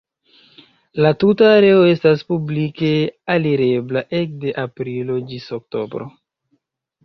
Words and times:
La 1.05 1.11
tuta 1.23 1.49
areo 1.57 1.83
estas 1.89 2.23
publike 2.33 2.91
alirebla 3.35 4.05
ekde 4.23 4.57
aprilo 4.67 5.23
ĝis 5.31 5.49
oktobro. 5.63 6.13